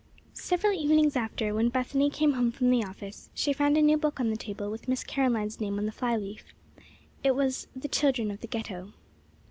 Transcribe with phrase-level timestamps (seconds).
[0.33, 4.19] Several evenings after, when Bethany came home from the office, she found a new book
[4.19, 6.43] on the table, with Miss Caroline's name on the fly leaf.
[7.23, 8.93] It was "The Children of the Ghetto."